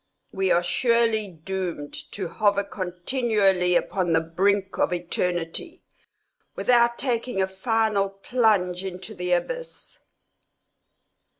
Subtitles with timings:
[0.31, 5.83] We are surely doomed to hover continually upon the brink of eternity,
[6.55, 9.99] without taking a final plunge into the abyss.